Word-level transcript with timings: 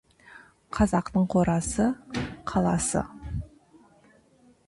Қазақтың 0.77 1.27
қорасы— 1.33 1.85
қаласы. 2.53 3.03